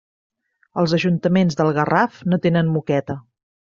[0.83, 3.23] Els ajuntaments del Garraf no tenen moqueta.